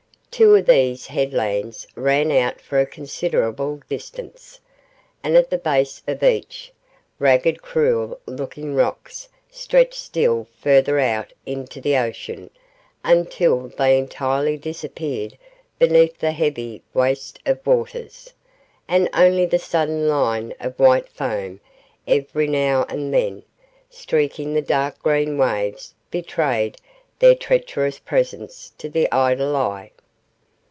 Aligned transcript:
Two 0.33 0.55
of 0.55 0.65
these 0.65 1.05
headlands 1.07 1.85
ran 1.93 2.31
out 2.31 2.61
for 2.61 2.79
a 2.79 2.85
considerable 2.85 3.81
distance, 3.89 4.59
and 5.21 5.35
at 5.35 5.49
the 5.51 5.57
base 5.57 6.01
of 6.07 6.23
each, 6.23 6.71
ragged 7.19 7.61
cruel 7.61 8.17
looking 8.25 8.73
rocks 8.73 9.27
stretched 9.51 9.93
still 9.99 10.47
further 10.59 10.97
out 10.99 11.31
into 11.45 11.79
the 11.81 11.95
ocean 11.97 12.49
until 13.03 13.67
they 13.77 13.99
entirely 13.99 14.57
disappeared 14.57 15.37
beneath 15.77 16.17
the 16.17 16.31
heaving 16.31 16.81
waste 16.93 17.37
of 17.45 17.63
waters, 17.67 18.33
and 18.87 19.09
only 19.13 19.45
the 19.45 19.59
sudden 19.59 20.07
line 20.07 20.53
of 20.61 20.79
white 20.79 21.09
foam 21.09 21.59
every 22.07 22.47
now 22.47 22.83
and 22.89 23.13
then 23.13 23.43
streaking 23.91 24.53
the 24.53 24.61
dark 24.61 24.97
green 25.03 25.37
waves 25.37 25.93
betrayed 26.09 26.77
their 27.19 27.35
treacherous 27.35 27.99
presence 27.99 28.71
to 28.77 28.89
the 28.89 29.11
idle 29.11 29.55
eye. 29.57 29.91